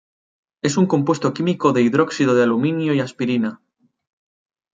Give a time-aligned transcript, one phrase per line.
[0.63, 3.61] Es un compuesto químico de hidróxido de aluminio y aspirina.